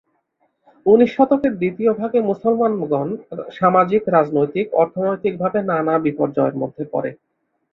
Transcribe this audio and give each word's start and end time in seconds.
উনিশ 0.85 1.09
শতকের 1.15 1.53
দ্বিতীয় 1.57 1.91
ভাগে 1.93 2.19
মুসলমানগণ 2.21 3.07
সামাজিক, 3.51 4.01
রাজনৈতিক, 4.07 4.67
অর্থনৈতিকভাবে 4.81 5.59
নানা 5.71 5.93
বিপর্যয়ের 6.05 6.55
মধ্যে 6.61 6.83
পড়ে। 6.93 7.11